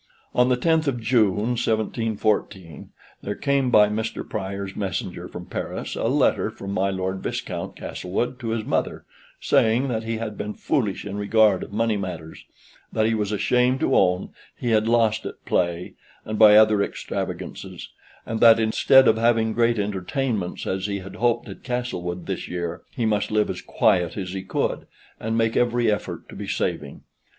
On 0.33 0.49
the 0.49 0.57
10th 0.57 0.87
of 0.87 0.99
June, 0.99 1.35
1714, 1.53 2.89
there 3.21 3.35
came 3.35 3.69
by 3.69 3.87
Mr. 3.87 4.27
Prior's 4.27 4.75
messenger 4.75 5.27
from 5.27 5.45
Paris 5.45 5.95
a 5.95 6.05
letter 6.07 6.49
from 6.49 6.71
my 6.73 6.89
Lord 6.89 7.21
Viscount 7.21 7.75
Castlewood 7.75 8.39
to 8.39 8.47
his 8.49 8.65
mother, 8.65 9.05
saying 9.39 9.89
that 9.89 10.01
he 10.03 10.17
had 10.17 10.39
been 10.39 10.55
foolish 10.55 11.05
in 11.05 11.17
regard 11.17 11.61
of 11.61 11.71
money 11.71 11.97
matters, 11.97 12.43
that 12.91 13.05
he 13.05 13.13
was 13.13 13.31
ashamed 13.31 13.79
to 13.81 13.95
own 13.95 14.31
he 14.57 14.71
had 14.71 14.87
lost 14.87 15.23
at 15.27 15.45
play, 15.45 15.93
and 16.25 16.39
by 16.39 16.55
other 16.57 16.81
extravagances; 16.81 17.89
and 18.25 18.39
that 18.39 18.59
instead 18.59 19.07
of 19.07 19.17
having 19.19 19.53
great 19.53 19.77
entertainments 19.77 20.65
as 20.65 20.87
he 20.87 20.97
had 20.97 21.17
hoped 21.17 21.47
at 21.47 21.61
Castlewood 21.61 22.25
this 22.25 22.47
year, 22.47 22.81
he 22.89 23.05
must 23.05 23.29
live 23.29 23.51
as 23.51 23.61
quiet 23.61 24.17
as 24.17 24.31
he 24.33 24.41
could, 24.41 24.87
and 25.19 25.37
make 25.37 25.55
every 25.55 25.91
effort 25.91 26.27
to 26.27 26.35
be 26.35 26.47
saving. 26.47 27.03